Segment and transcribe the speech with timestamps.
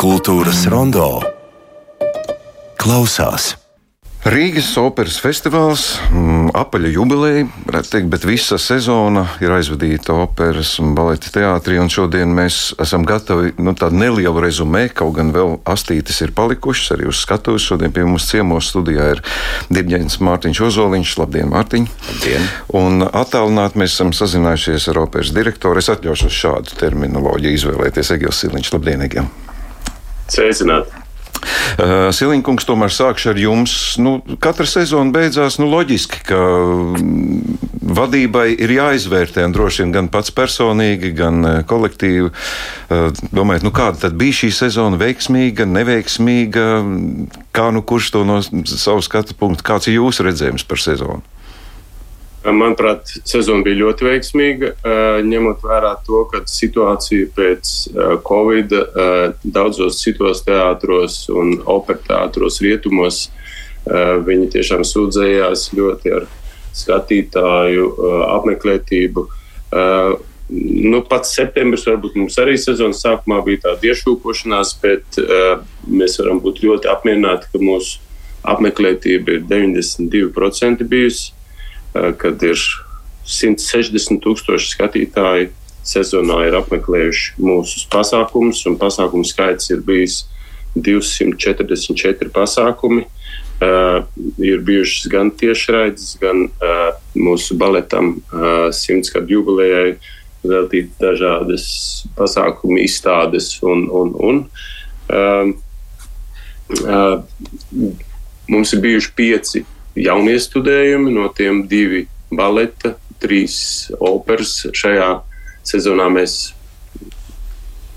[0.00, 1.18] Kultūras rondo
[2.80, 3.50] klausās.
[4.24, 10.94] Rīgas operas festivāls, mm, apaļa jubileja, varētu teikt, bet visa sezona ir aizvadīta operas un
[10.96, 11.76] baleta teātrī.
[11.82, 16.96] Un šodien mēs esam gatavi nu, tādu nelielu rezumē, kaut gan vēl astītes ir palikušas
[16.96, 17.68] arī uz skatuves.
[17.68, 19.22] Šodien pie mums ciemos studijā ir
[19.68, 21.14] dirģents Mārtiņš Ozoliņš.
[21.20, 21.90] Labdien, Mārtiņ!
[22.08, 22.48] Labdien!
[22.72, 25.84] Un attālināti mēs esam sazinājušies ar operas direktoru.
[25.84, 28.16] Es atļaušos šādu terminoloģiju izvēlēties.
[28.16, 29.28] Egils Siliņš, labdien, Egil!
[30.30, 31.00] Sveicināti!
[31.80, 33.74] Uh, Siliņkungs, tomēr sākšu ar jums.
[34.02, 37.56] Nu, katra sezona beidzās nu, loģiski, ka mm,
[37.96, 42.28] vadībai ir jāizvērtē, un droši vien gan pats personīgi, gan uh, kolektīvi.
[42.28, 45.00] Uh, domājot, nu, kāda tad bija šī sezona?
[45.00, 46.68] Veiksmīga, neveiksmīga?
[47.56, 51.24] Kā nu kurš to no savas skatu punkta, kāds ir jūsu redzējums par sezonu?
[52.40, 54.70] Manuprāt, sezona bija ļoti veiksmīga,
[55.28, 57.72] ņemot vērā to, ka situācija pēc
[58.24, 58.72] Covid
[59.44, 63.26] daudzos citos teātros un operātos rietumos
[63.84, 66.28] viņi tiešām sūdzējās ļoti ar
[66.80, 67.90] skatītāju
[68.30, 69.26] apmeklētību.
[70.50, 75.20] Nu, pats septembris varbūt mums arī sezonas sākumā bija tāda iešūpošanās, bet
[75.86, 78.00] mēs varam būt ļoti apmierināti, ka mūsu
[78.48, 81.36] apmeklētība ir 92% bijusi.
[81.94, 82.60] Eh, kad ir
[83.26, 85.48] 160 tūkstoši skatītāji
[85.86, 90.22] sezonā ir apmeklējuši mūsu pasākumus, un pasākumu skaits ir bijis
[90.76, 93.06] 244 pasākumi.
[93.60, 94.06] Uh,
[94.40, 99.98] ir bijušas gan tiešraides, gan uh, mūsu baletam uh, simts gadu jubilejai
[100.40, 101.66] veltīt dažādas
[102.16, 104.40] pasākumu izstādes un, un, un.
[105.12, 105.52] Uh,
[106.86, 107.20] uh,
[108.48, 109.64] mums ir bijuši pieci
[110.00, 114.62] jaunie studējumi, no tiem divi baleta, trīs operas.
[114.76, 115.12] Šajā
[115.66, 116.38] sezonā mēs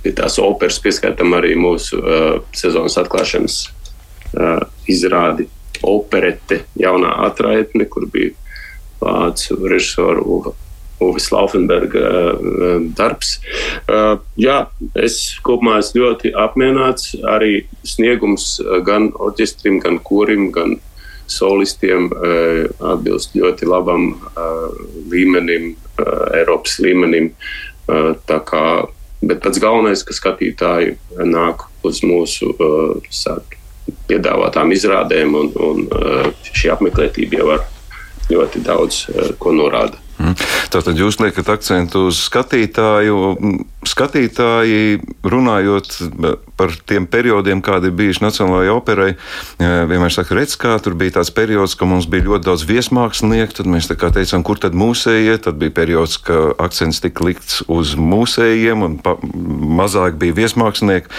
[0.04, 3.60] pie tās operas pieskaitām arī mūsu uh, sezonas atklāšanas
[4.36, 5.48] uh, izrādi
[5.84, 8.34] operete, jaunā atraitne, kur bija
[9.04, 10.58] vācu režisoru Uva.
[11.04, 13.34] Uvis Laufenberga uh, darbs.
[13.92, 14.62] Uh, jā,
[14.96, 17.10] es kopumā esmu ļoti apmierināts.
[17.28, 20.78] Arī sniegums uh, gan orķestrim, gan korim, gan
[21.30, 27.34] solistiem eh, atbilst ļoti labam eh, līmenim, eh, Eiropas līmenim.
[27.84, 28.62] Kā,
[29.20, 30.94] bet pats galvenais, ka skatītāji
[31.28, 32.54] nāk uz mūsu
[33.12, 33.58] sāk,
[34.08, 37.66] piedāvātām izrādēm, un, un šī apmeklētība jau var
[38.32, 39.02] ļoti daudz
[39.36, 40.00] ko norāda.
[40.24, 40.48] Mhm.
[40.72, 43.36] Tātad jūs liekat akcentu uz skatītāju.
[43.90, 45.98] Skatītāji, runājot
[46.58, 51.18] par tiem periodiem, kādi ir bijuši Nacionālajai operai, e, vienmēr saka, redz, kā tur bija
[51.18, 53.58] tāds periods, ka mums bija ļoti daudz viesmākslinieku.
[53.58, 55.38] Tad mēs teicām, kur tad mūsējie.
[55.44, 59.16] Tad bija periods, ka akcents tika likts uz mūsējiem un pa,
[59.82, 61.12] mazāk bija viesmākslinieki.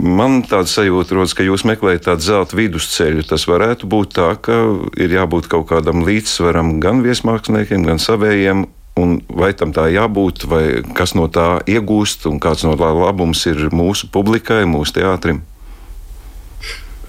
[0.00, 3.26] Man tāds sajūta rodas, ka jūs meklējat tādu zelta vidusceļu.
[3.30, 4.60] Tas varētu būt tā, ka
[5.00, 8.68] ir jābūt kaut kādam līdzsvaram gan viesmāksliniekiem, gan savējiem,
[9.00, 10.64] un vai tam tā jābūt, vai
[10.96, 15.42] kas no tā iegūst, un kāds no tā labums ir mūsu publikai, mūsu teātrim?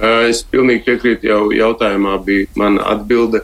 [0.01, 3.43] Es pilnīgi piekrītu, jau jautājumā bija mana atbilde.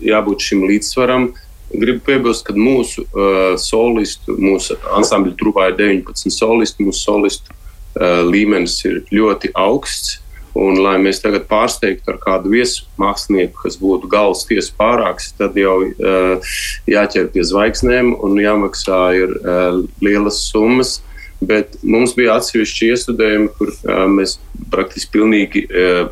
[0.00, 1.30] Jābūt šim līdzsvaram.
[1.76, 6.86] Gribu piebilst, ka mūsu uh, solistu, mūsu ansambļa trupā ir 19 solisti.
[6.86, 10.20] Mūsu solistu uh, līmenis ir ļoti augsts.
[10.56, 15.74] Un, lai mēs tagad pārsteigtu ar kādu viesmākslinieku, kas būtu galvas tiesas pārāks, tad jau
[15.84, 16.54] uh,
[16.88, 21.00] jāķer pie zvaigznēm un jāmaksā ir, uh, lielas summas.
[21.44, 24.38] Bet mums bija atsevišķi iestudējumi, kur uh, mēs
[24.72, 26.08] praktiski pilnīgi uh,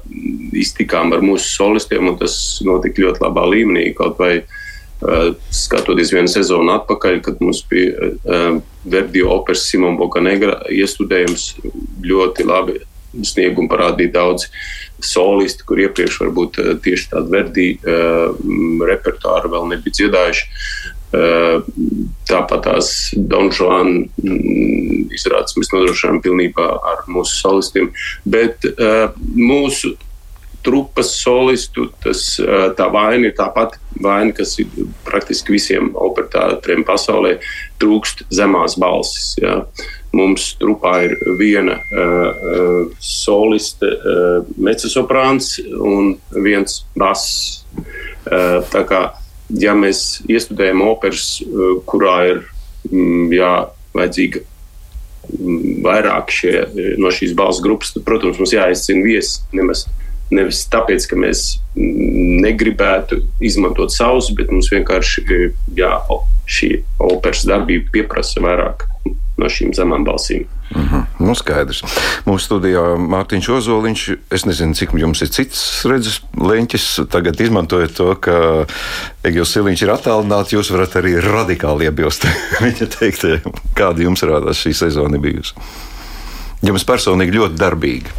[0.53, 3.87] iztikām ar mūsu solistiem, un tas notika ļoti labā līmenī.
[3.97, 10.61] Kaut vai uh, skatoties vienu sezonu atpakaļ, kad mums bija uh, Verdi operas Simona Bokanegra
[10.69, 11.55] iestudējums
[12.05, 12.83] ļoti labi
[13.23, 14.51] sniegumu parādīja daudzi
[15.05, 18.35] solisti, kur iepriekš varbūt eh, tieši tādu verdī uh,
[18.89, 20.49] repertuāru vēl nebija dziedājuši.
[21.15, 21.67] Uh,
[22.27, 27.93] tāpat tās Donžāna mm, izrādes mēs nodrošinām pilnībā ar mūsu solistiem.
[28.27, 28.67] Bet
[29.37, 29.95] mūsu
[30.65, 32.25] trupas solistu, tas,
[32.79, 34.71] tā vaina ir tā pati vaina, kas ir
[35.05, 37.37] praktiski visiem operatoriem pasaulē,
[37.83, 39.35] trūkst zemās balsis.
[39.43, 39.61] Ja.
[40.15, 47.65] Mums trupā ir viena uh, soliste, uh, mecesoprāns un viens bass.
[48.25, 49.01] Uh, tā kā
[49.61, 52.41] ja mēs iestudējam operas, uh, kurā ir
[52.91, 53.53] mm, jā,
[53.97, 56.55] vajadzīga mm, vairāk šie,
[57.01, 59.43] no šīs balss grupas, tad, protams, mums jāizcina viesi.
[59.57, 59.85] Nemaz,
[60.35, 61.45] nevis tāpēc, ka mēs
[61.77, 65.27] negribētu izmantot savus, bet mums vienkārši
[65.77, 65.93] jā,
[66.47, 68.89] šī operas darbība pieprasa vairāk
[69.41, 70.45] no šīm zemām balsīm.
[70.75, 71.03] Uh -huh.
[71.19, 71.83] Nu, skaidrs.
[72.27, 74.03] Mūsu studijā Mārtiņš Ozoliņš.
[74.31, 77.07] Es nezinu, cik jums ir cits redzes leņķis.
[77.11, 78.67] Tagad izmantojot to, ka
[79.25, 82.27] Egils Siliņš ir attālināts, jūs varat arī radikāli iebilst
[82.65, 83.53] viņa teiktajam.
[83.75, 85.55] Kāda jums rādās šī sezona bijusi?
[86.63, 88.11] Jums personīgi ļoti darbīga.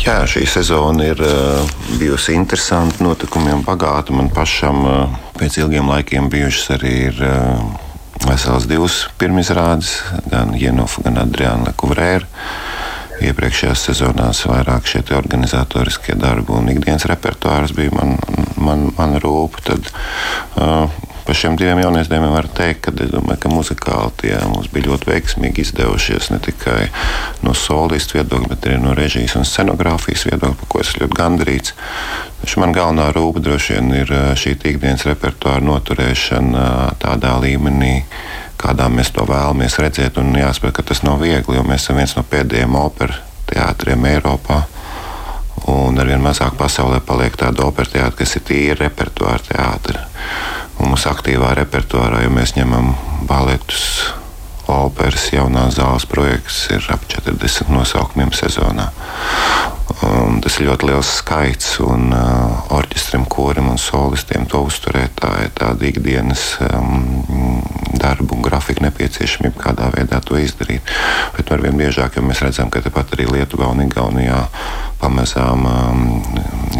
[0.00, 1.66] Jā, šī sezona ir uh,
[2.00, 4.14] bijusi interesanta, notikumiem bagāta.
[4.16, 7.89] Man pašam uh, pēc ilgiem laikiem bijušas arī ir, uh,
[8.26, 9.94] vesels divas pirmizrādes,
[10.30, 12.28] gan Jenofa, gan Adriana Lekuvrēra.
[13.20, 18.16] Iepriekšējās sezonās vairāk šie organizatoriskie darbi un ikdienas repertuārs bija man,
[18.56, 19.58] man, man rūp.
[19.66, 19.90] Tad,
[20.56, 20.88] uh,
[21.30, 25.62] Par šiem diviem jauniešiem var teikt, ka, domāju, ka muzikāli tie mums bija ļoti veiksmīgi
[25.62, 26.88] izdevušies ne tikai
[27.46, 31.76] no solistu viedokļa, bet arī no režijas un scenogrāfijas viedokļa, par ko es ļoti gandarīts.
[32.60, 36.64] Man galvenā rūpa droši vien ir šī ikdienas repertuāra noturēšana
[37.00, 38.02] tādā līmenī,
[38.60, 40.18] kādā mēs to vēlamies redzēt.
[40.20, 43.20] Un jāsaprot, ka tas nav viegli, jo mēs esam viens no pēdējiem operas
[43.50, 44.62] teātriem Eiropā.
[45.70, 50.24] Un arvien mazāk pasaulē paliek tāda opera teātris, kas ir tīra repertuāra teātris.
[50.80, 52.94] Mūsu aktīvā repertuārā, ja mēs ņemam
[53.28, 54.14] baletus,
[54.70, 58.88] operas, jaunās zāles projekts, ir ap 40 nosaukumiem sezonā.
[60.00, 65.12] Un tas ir ļoti liels skaits, un uh, orķestram, korim un solistiem to uzturēt.
[65.20, 67.60] Tā ir tāda ikdienas um,
[68.00, 70.88] darba un grafika nepieciešamība, kādā veidā to izdarīt.
[71.36, 74.40] Bet ar vien biežāk, jo mēs redzam, ka tepat arī Lietuvā un Igaunijā
[75.02, 76.02] pamazām um,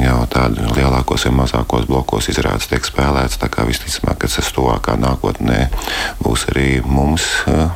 [0.01, 3.37] jau tādu lielākos vai mazākos blokos izrādes tiek spēlēts.
[3.43, 5.67] Tā kā visticamāk, ka tas tuvākā nākotnē
[6.25, 7.69] būs arī mums uh,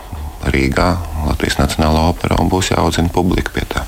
[0.48, 0.94] Rīgā,
[1.28, 3.84] Latvijas Nacionālā opera un būs jāaudzina publika pie tā.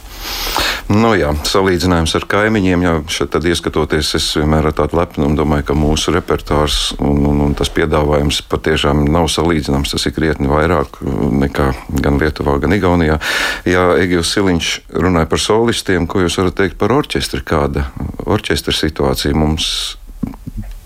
[0.86, 5.74] Nu, jā, salīdzinājums ar kaimiņiem, jau šeit ieskatoties, es vienmēr ar tādu lepnumu domāju, ka
[5.74, 9.90] mūsu repertuārs un, un, un tas piedāvājums patiešām nav salīdzināms.
[9.96, 11.00] Tas ir krietni vairāk
[11.42, 11.66] nekā
[12.04, 13.18] gan Lietuvā, gan Igaunijā.
[13.66, 17.42] Jā, Egils Siliņš runāja par solistiem, ko jūs varat teikt par orķestri?
[17.46, 17.88] Kāda
[18.22, 19.96] orķestra situācija mums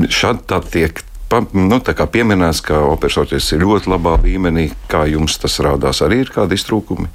[0.00, 4.70] šādi tā tiek pa, nu, pieminēts, ka operas orķestris ir ļoti labā līmenī.
[4.88, 6.00] Kā jums tas rādās?
[6.00, 7.12] Arī ir kādi iztrūkumi?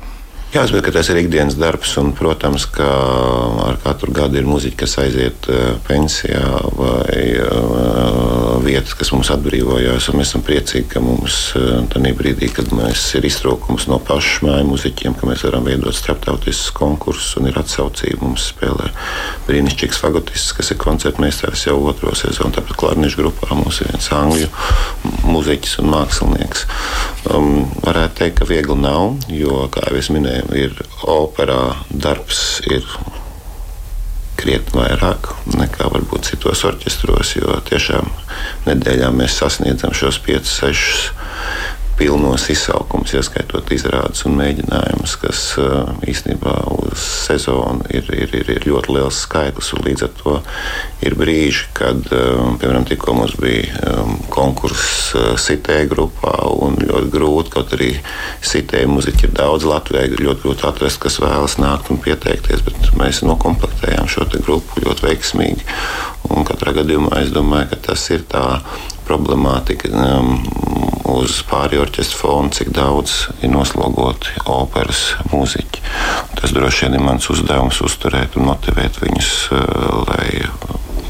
[0.56, 2.86] Jāsaka, ka tas ir ikdienas darbs, un, protams, ka
[3.66, 6.46] ar katru gadu ir muzeķi, kas aiziet eh, pensijā
[6.78, 10.08] vai uh, vietas, kas mums atbrīvojās.
[10.16, 14.70] Mēs esam priecīgi, ka mums uh, tajā brīdī, kad mēs ir iztrūkums no pašu māju
[14.70, 18.24] muzeķiem, ka mēs varam veidot starptautiskus konkursus un ir atsaucība.
[18.24, 18.94] Mums spēlē
[19.48, 22.54] brīnišķīgs fagotists, kas ir koncertmeistars jau otro sezonu.
[22.56, 24.50] Tāpat klarnešu grupā mums ir viens angļu
[25.30, 26.66] muzeķis un mākslinieks.
[27.30, 32.86] Um, varētu teikt, ka viegli nav, jo, kā jau es minēju, ir operā darbs ir
[34.36, 38.10] krietni vairāk nekā varbūt citos orķestros, jo tiešām
[38.68, 46.56] nedēļā mēs sasniedzam šos 5, 6 pilnos izsaukumus, ieskaitot izrādes un mēģinājumus, kas uh, īstenībā
[46.76, 49.72] uz sezonu ir, ir, ir, ir ļoti liels skaitlis.
[49.86, 50.36] Līdz ar to
[51.06, 57.54] ir brīži, kad, um, piemēram, tikko mums bija um, konkurss sitēja grupā un ļoti grūti,
[57.56, 57.92] kaut arī
[58.46, 63.24] sitēja muziķi ir daudz Latvijā, ļoti grūti atrast, kas vēlas nākt un pieteikties, bet mēs
[63.26, 65.64] nokomplektējām šo grupu ļoti veiksmīgi.
[66.36, 68.46] Un katrā gadījumā es domāju, ka tas ir tā
[69.06, 70.40] problemātika um,
[71.12, 75.84] uz pāri orķestra fona, cik daudz ir noslogoti operas mūziķi.
[76.40, 79.62] Tas droši vien ir mans uzdevums uzturēt un motivēt viņus, uh,
[80.10, 80.30] lai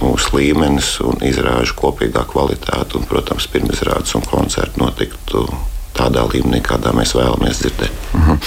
[0.01, 5.47] mūsu līmenis un izrāžu kopīgā kvalitāte un, protams, pirmizrādes un koncerti notiktu
[5.95, 7.91] tādā līmenī, kādā mēs vēlamies dzirdēt.
[8.13, 8.39] -hmm.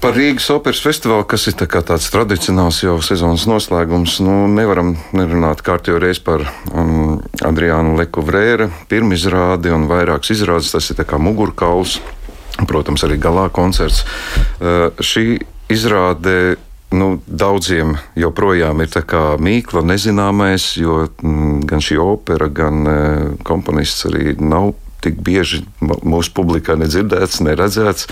[0.00, 5.60] Par Rīgas operas festivālu, kas ir tā tāds tradicionāls jau sezonas noslēgums, nu, nevaram nerunāt
[5.66, 6.99] kārtībā reiz par um,
[7.46, 10.72] Adriānu Leku Vrēra pirmizrādi un vairākas izrādes.
[10.74, 11.98] Tas ir kā mugurkauls,
[12.68, 14.04] protams, arī galā koncerts.
[14.60, 16.58] Uh, šī izrāde
[16.90, 18.90] nu, daudziem joprojām ir
[19.38, 22.96] mīkla, nezināmais, jo mm, gan šī opera, gan e,
[23.46, 28.08] komponists arī nav tik bieži mūsu publikā nedzirdēts, neredzēts.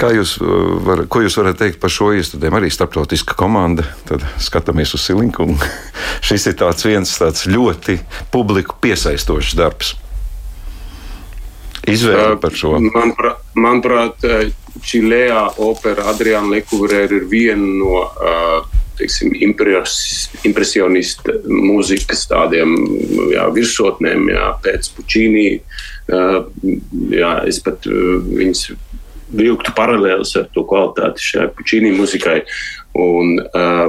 [0.00, 2.56] Kā jūs, uh, var, ko jūs varat teikt par šo iestādēm?
[2.56, 3.84] Arī starptautiska komanda.
[4.08, 5.50] Tad skatāmies uz Silinku.
[6.26, 7.98] Šis ir tāds viens tāds ļoti
[8.32, 9.94] publiku piesaistošs darbs.
[11.88, 12.74] Izvēle par šo.
[12.92, 14.26] Manuprāt, manuprāt
[14.84, 18.68] Čilējā opera Adriana Lekūrēra ir viena no uh,
[19.00, 19.32] teiksim,
[20.46, 22.74] impresionistu mūzikas tādiem
[23.32, 25.48] jā, virsotnēm, jā, pēc Puķīnī.
[26.10, 26.40] Uh,
[27.14, 28.66] jā, es pat uh, viņas
[29.36, 32.40] vilktu paralēlus ar to kvalitāti šai puķīnī muzikai.
[32.98, 33.86] Un, uh,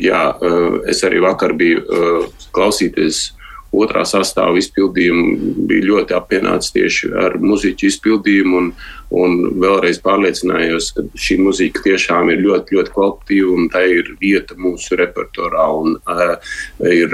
[0.00, 3.30] jā, uh, es arī vakar biju uh, klausīties
[3.72, 8.58] otrā sastāva izpildījumu, bija ļoti apmierināts tieši ar muziķu izpildījumu.
[8.58, 8.70] Un,
[9.12, 14.56] un vēlreiz pārliecinājos, ka šī muzika tiešām ir ļoti, ļoti kvalitatīva un tā ir vieta
[14.60, 15.66] mūsu repertuārā.
[15.84, 16.54] Un, uh,
[16.88, 17.12] ir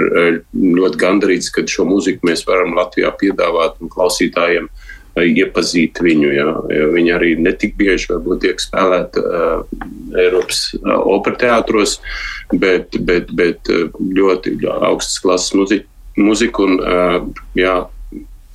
[0.55, 4.71] ļoti gandarīts, ka šo muziku mēs varam Latvijā piedāvāt klausītājiem.
[4.71, 6.31] Uh, iepazīt viņu.
[6.35, 6.49] Jā.
[6.93, 9.63] Viņa arī netik bieži tiek spēlēta uh,
[10.17, 11.99] Eiropas uh, opera teātros,
[12.53, 15.87] bet, bet, bet ļoti augstas klases muzika.
[16.19, 17.19] muzika un, uh,
[17.55, 17.75] jā,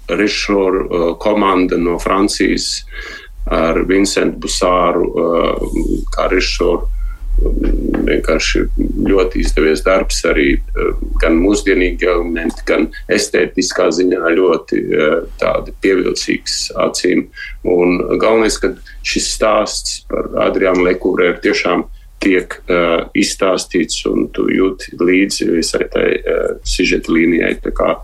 [0.08, 2.84] režisoru uh, komanda no Francijas
[3.44, 5.64] ar Vincentu Busāru uh,
[6.12, 6.88] kā režisoru
[8.04, 8.64] vienkārši
[9.08, 17.26] ļoti izdevies darbs, arī eh, gan mūsdienīgi elementi, gan estētiskā ziņā ļoti eh, pievilcīgs acīm.
[17.64, 18.74] Un galvenais, ka
[19.04, 21.86] šis stāsts par Adriānu Lekūru ir tiešām
[22.24, 27.52] tiek uh, izstāstīts, un tu jūti līdzi visai tai uh, sižeta līnijai.
[27.74, 27.94] Kā,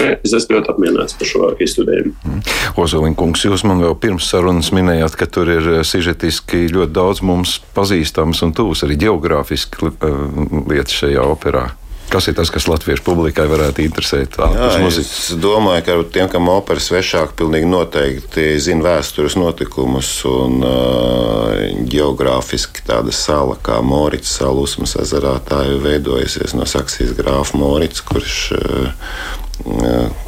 [0.00, 2.14] ne, es esmu ļoti apmierināts par šo iestudējumu.
[2.26, 2.44] Mm.
[2.80, 8.44] Ozolinkungs, jūs man vēl pirms sarunas minējāt, ka tur ir sižetiski ļoti daudz mums pazīstams
[8.46, 10.24] un tūs arī geogrāfiski uh,
[10.70, 11.70] lietas šajā operā.
[12.10, 14.34] Kas ir tas, kas latviešu publikai varētu interesēt?
[14.34, 21.52] Jā, es domāju, ka tiem, kam opera svešāk, pilnīgi noteikti zina vēstures notikumus un uh,
[21.86, 28.02] geogrāfiski tāda sala kā Morits sala Usmas ezerā, tā jau veidojusies no Saksijas grāfa Morits,
[28.02, 29.14] kurš uh,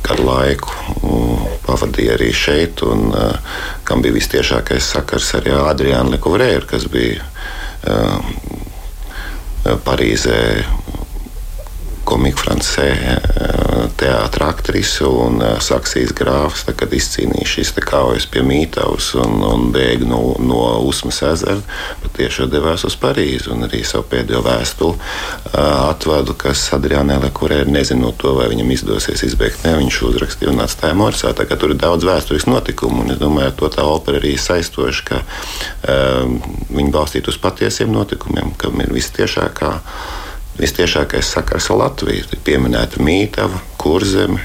[0.07, 0.71] kādu laiku
[1.67, 3.59] pavadīja arī šeit, un uh,
[3.89, 7.27] kam bija vistiešākais sakars arī Adriāna Lekuvrēra, kas bija
[7.91, 8.23] uh,
[9.83, 10.39] Parīzē
[12.05, 12.89] komika Francē
[13.99, 20.21] teātris aktrise un Saksijas grāfs, kad izcīnīja šīs kaujas pie Mītavas un, un bēga no,
[20.43, 21.61] no Usmas ezera,
[22.03, 24.97] patiešām devās uz Parīzi un arī savu pēdējo vēstuli
[25.59, 29.63] atvadu, kas Adriānē Lekurē nezinot to, vai viņam izdosies izbeigt.
[29.67, 31.35] Ne, viņš uzrakstīja un atstāja Morsā.
[31.37, 35.07] Tā kā tur ir daudz vēsturisku notikumu, un es domāju, to tā opera arī saistoši,
[35.11, 36.39] ka um,
[36.73, 39.77] viņi balstītu uz patiesiem notikumiem, kam ir vistiešākā
[40.63, 42.29] vistiešākais sakars ar Latviju.
[42.31, 44.41] Tur pieminēta Mītava, Kurzeme.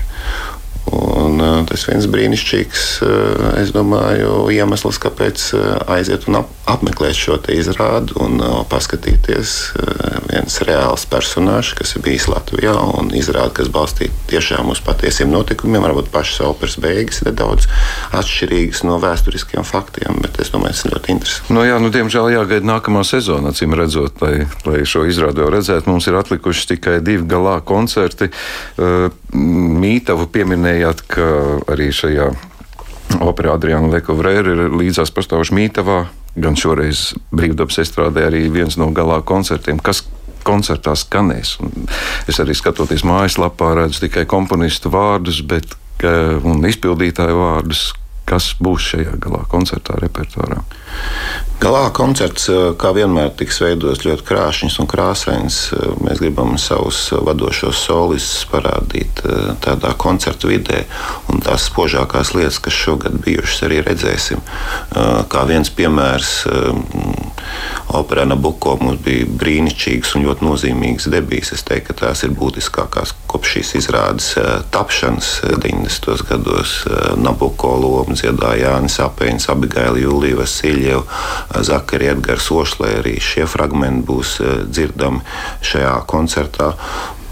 [0.87, 2.83] Un, uh, tas viens brīnišķīgs,
[3.59, 5.65] es domāju, iemesls, kāpēc uh,
[5.97, 8.39] aiziet un ap, apmeklēt šo izrādi un
[8.71, 9.57] paskatīties.
[10.37, 15.81] Viens reāls personāžs, kas ir bijis Latvijā un izrāda, kas balstīta tiešām uz patiesiem notikumiem.
[15.81, 17.65] Varbūt pašas operas beigas ir nedaudz
[18.13, 21.55] atšķirīgas no vēsturiskiem faktiem, bet es domāju, tas ir ļoti interesanti.
[21.57, 25.89] No jā, nu, diemžēl jāgaida nākamā sezona, acīm redzot, lai, lai šo izrādi jau redzētu.
[25.89, 28.29] Mums ir atlikuši tikai divi galā koncerti.
[28.77, 31.25] Uh, Mītavu pieminējāt, ka
[31.73, 32.29] arī šajā
[33.25, 35.97] operā Adriana Lekovrēra ir līdzās pastāvoša Mītavā.
[36.37, 39.81] Gan šoreiz brīvdabas estrādē arī viens no galā koncertiem.
[39.81, 40.03] Kas
[40.47, 41.57] koncertā skanēs.
[41.63, 41.91] Un
[42.31, 45.77] es arī skatoties mājaslapā, redzu tikai komponistu vārdus, bet,
[46.47, 47.89] un izpildītāju vārdus,
[48.27, 50.59] kas būs šajā galā koncertā repertuārā.
[51.61, 55.57] Galā koncerts, eh, kā vienmēr, tiks veidots ļoti krāšņs un krāsains.
[55.73, 60.83] Eh, mēs gribam savus vadošos solistus parādīt eh, tādā koncertu vidē,
[61.31, 64.43] un tās spožākās lietas, kas šogad bijušas, arī redzēsim.
[65.31, 66.45] Kā viens piemērs,
[67.95, 71.53] operā Nabuko mums bija brīnišķīgs un ļoti nozīmīgs debijas.
[71.55, 74.29] Es teiktu, ka tās ir būtiskākās kopš šīs izrādes
[74.73, 75.31] tapšanas
[75.63, 76.25] 90.
[76.29, 76.73] gados.
[77.19, 81.03] Nabuko lomu dziedāja Jānis Apēns, Abigaila Julija Vasiljeva.
[81.63, 82.97] Zakarija Edgars Ošlē.
[83.01, 85.23] Arī šie fragmenti būs eh, dzirdami
[85.65, 86.73] šajā koncertā.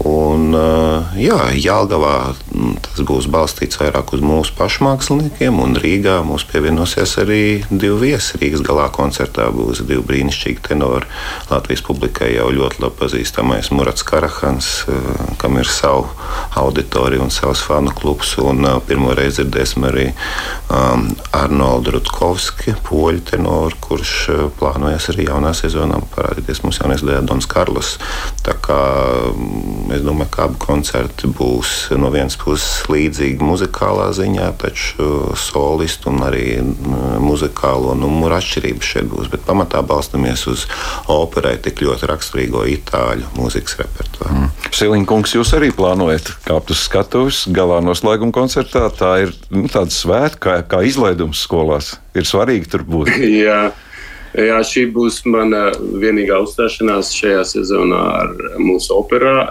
[0.06, 6.20] Un, eh, jā, Jālgavā mm, tas būs balstīts vairāk uz mūsu pašu māksliniekiem, un Rīgā
[6.26, 8.38] mums pievienosies arī divi viesi.
[8.38, 11.08] Rīgas galā koncertā būs divi brīnišķīgi tenori.
[11.50, 16.06] Latvijas publikai jau ļoti labi pazīstamais Murats Karahans, eh, kam ir savu
[16.54, 18.36] auditoriju un savs fanu klubs.
[18.38, 20.06] Un eh, pirmo reizi dzirdēsim arī
[20.70, 24.14] um, Arnoldu Rutkovski, poļu tenoru, kurš
[24.60, 27.02] plānojas arī jaunā sezonā parādīties mums jaunais.
[27.06, 27.18] Tā
[27.50, 35.34] kā mm, Es domāju, ka abi koncerti būs no vienas puses līdzīgi muzikālā ziņā, taču
[35.38, 36.58] solistu un arī
[37.22, 39.30] muzikālo numuru atšķirības šeit būs.
[39.32, 40.66] Bet pamatā balstamies uz
[41.12, 44.42] operai tik ļoti raksturīgo itāļu mūzikas repertuāru.
[44.42, 44.52] Mm.
[44.76, 48.86] Silinkungs, jūs arī plānojat kāpt uz skatuves galā noslēguma koncertā.
[48.94, 51.94] Tā ir nu, tāda svēta kā, kā izlaidums skolās.
[52.16, 53.12] Ir svarīgi tur būt.
[53.46, 53.70] Jā.
[54.36, 59.48] Jā, šī būs mana vienīgā uzstāšanās šajā sezonā ar mūsu operā,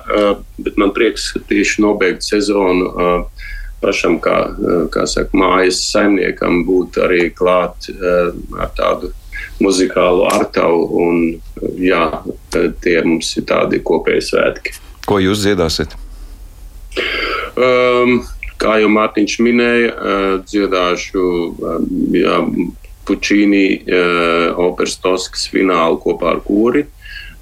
[0.61, 2.91] bet man prieks, tieši nobeigt sezonu
[3.81, 4.37] pašam, kā,
[4.93, 9.11] kā saka, mājas saimniekam, būt arī klāt ar tādu
[9.61, 10.85] muzikālu artavu.
[11.01, 11.21] Un,
[11.81, 12.05] jā,
[12.85, 14.77] tie mums ir tādi kopēji svētki.
[15.09, 15.97] Ko jūs dziedāsiet?
[17.55, 18.19] Um,
[18.61, 20.15] kā jau Mārtiņš minēja,
[20.45, 21.27] dziedāšu
[22.15, 22.39] jā,
[23.05, 26.85] Pučīni uh, operas Toskas finālu kopā ar kori.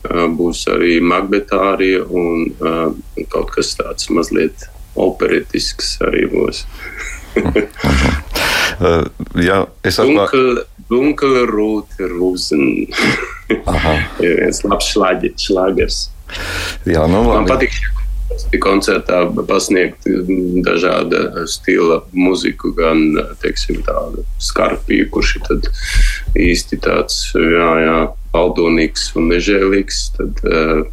[0.03, 2.91] Uh, būs arī Magbetārija un uh,
[3.31, 4.67] kaut kas tāds mazliet
[4.99, 6.65] operatisks arī būs.
[8.83, 9.07] uh,
[9.39, 10.67] jā, es atklāju.
[10.91, 12.65] Dunkel Rūte Rūzen.
[14.23, 15.99] ir viens labs šlāgers.
[16.89, 17.39] Jā, nu labi.
[17.39, 17.77] Man patīk
[18.61, 20.07] koncertā pasniegt
[20.65, 25.69] dažāda stila muziku, gan teiksim, tādu skarpiju, kurš ir tad
[26.39, 27.97] īsti tāds jā, jā,
[28.33, 30.03] paldonīgs un nežēlīgs.
[30.17, 30.83] Tad, uh,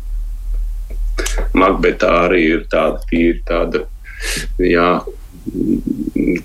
[1.52, 3.82] Makbetā arī ir tāda tīra, tāda,
[4.64, 4.88] jā,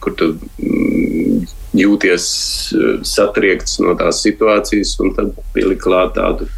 [0.04, 1.46] kur tu mm,
[1.80, 2.26] jūties
[3.08, 6.50] satriekts no tās situācijas, un tad pielikt klāt tādu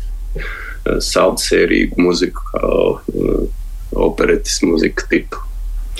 [1.04, 3.48] saldsērīgu muziku, kā uh,
[3.96, 5.44] operetes mūzikas tipu.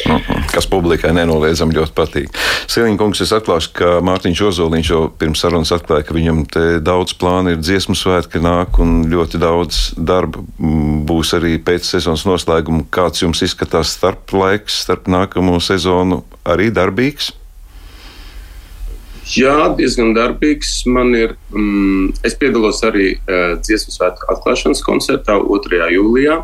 [0.06, 0.54] Uh -huh.
[0.54, 2.30] Kas publikai nenoliedzami ļoti patīk.
[2.68, 7.50] Siliņkungs, es atklāšu, ka Mārtiņš Ozoliņš jau pirms sarunas atklāja, ka viņam te daudz plānu
[7.50, 10.40] ir dziesmu svētki nāk un ļoti daudz darba
[11.10, 12.86] būs arī pēc sezonas noslēguma.
[12.92, 17.32] Kāds jums izskatās starp laiks, starp nākamo sezonu arī darbīgs?
[19.36, 20.86] Jā, diezgan darbīgs.
[20.86, 25.90] Man ir, mm, es piedalos arī uh, dziesmu svētku atklāšanas koncertā 2.
[25.92, 26.38] jūlijā.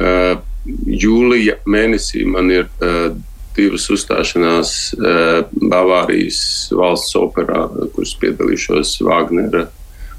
[0.00, 0.40] Uh,
[0.86, 3.12] jūlija mēnesī man ir uh,
[3.56, 6.42] divas uzstāšanās uh, Bavārijas
[6.76, 9.66] valsts operā, kuras piedalīšos Wagnera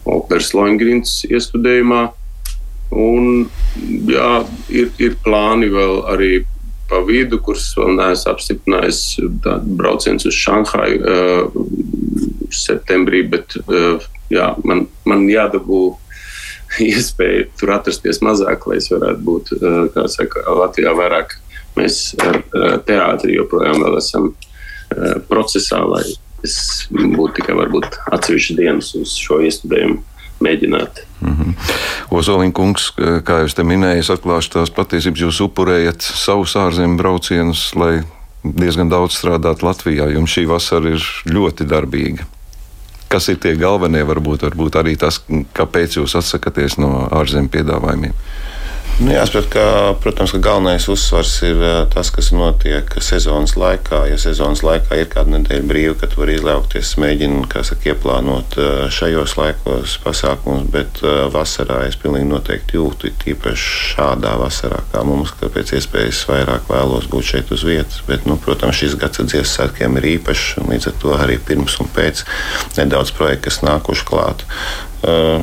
[0.10, 2.08] operas Loingrins iestudējumā.
[2.94, 3.48] Un,
[4.06, 6.34] jā, ir, ir plāni vēl arī
[6.92, 9.02] pa vidu, kurus vēl neesmu apstiprinājis.
[9.80, 11.64] Brauciens uz Šanhaju uh,
[12.54, 14.04] septembrī, bet uh,
[14.34, 15.96] jā, man, man jādabū
[16.92, 21.38] iespēja tur atrasties mazāk, lai es varētu būt, eh, saka, Latvijā vairāk.
[21.74, 22.44] Mēs ar
[22.86, 26.04] teātri joprojām esam eh, procesā, lai
[26.44, 30.02] es būtu tikai varbūt atsevišķas dienas uz šo iestudējumu
[30.44, 31.04] mēģināt.
[31.22, 31.54] Mm -hmm.
[32.12, 38.04] Ozoliņa kungs, kā jūs te minējāt, atklāšu tās patiesības, jūs upurējat savus ārzemju braucienus, lai
[38.44, 40.10] diezgan daudz strādātu Latvijā.
[40.14, 42.28] Jums šī vasara ir ļoti darbīga.
[43.14, 45.20] Kas ir tie galvenie, varbūt, varbūt arī tas,
[45.54, 48.16] kāpēc jūs atsakāties no ārzemju piedāvājumiem?
[49.02, 49.62] Nu, jāsaprot, ka,
[50.04, 54.04] protams, ka galvenais uzsvars ir eh, tas, kas notiek sezonas laikā.
[54.06, 59.34] Ja sezonas laikā ir kāda nedēļa brīva, kad var izlaukties, mēģinu saka, ieplānot eh, šajos
[59.40, 65.50] laikos pasākumus, bet eh, vasarā es pilnīgi noteikti jūtu, tīpaši šādā vasarā, kā mums, ka
[65.50, 68.04] pēc iespējas vairāk vēlos būt šeit uz vietas.
[68.06, 71.42] Bet, nu, protams, šis gads ar dziesmu svētkiem ir īpašs, un līdz ar to arī
[71.42, 72.28] pirms un pēc
[72.78, 74.46] nedaudz projektu, kas nākuši klāt.
[75.04, 75.42] Uh,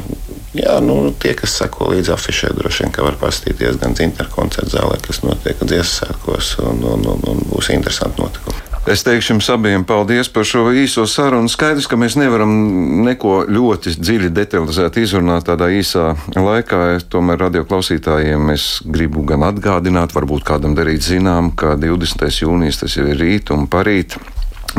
[0.50, 4.96] Jā, nu, tie, kas seko līdzi afišē, droši vien var paskatīties gan Zintra koncerta zālē,
[5.04, 8.66] kas notiek dziesmu sēkos, un, un, un, un būs interesanti notikumi.
[8.90, 11.50] Es teikšu jums abiem paldies par šo īso sarunu.
[11.52, 12.50] Skaidrs, ka mēs nevaram
[13.04, 16.80] neko ļoti dziļi detalizēt izrunāt tādā īsā laikā.
[17.12, 22.24] Tomēr radioklausītājiem es gribu gan atgādināt, varbūt kādam darīt zinām, ka 20.
[22.40, 24.16] jūnijas tas jau ir rīt un parīt.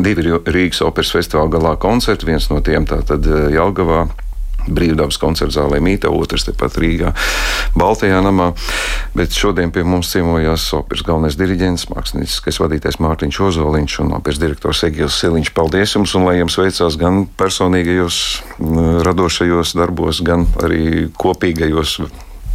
[0.01, 4.07] Divi Rīgas operas festivāla galā koncerti, viens no tiem tātad Jelgavā
[4.67, 7.13] Brīvdabas koncerta zālē Mītā, otrs tepat Rīgā,
[7.78, 8.52] Baltajā namā.
[9.17, 14.84] Bet šodien pie mums ciemojās operas galvenais diriģents, mākslinieckais vadītājs Mārtiņš Ozoliņš un operas direktors
[14.88, 15.54] Egils Siliņš.
[15.58, 18.17] Paldies jums un lai jums veicās gan personīgajos
[19.08, 22.00] radošajos darbos, gan arī kopīgajos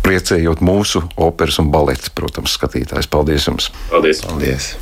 [0.07, 3.11] priecējot mūsu operas un baleta, protams, skatītājs.
[3.11, 3.73] Paldies jums!
[3.90, 4.23] Paldies!
[4.27, 4.77] Paldies.